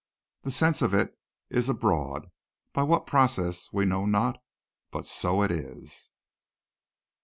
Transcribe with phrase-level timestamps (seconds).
[0.41, 1.15] The sense of it
[1.51, 2.31] is abroad
[2.73, 4.41] by what processes we know not,
[4.89, 6.09] but so it is.